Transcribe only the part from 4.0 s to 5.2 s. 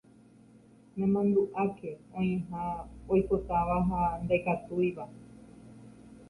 ndaikatúiva.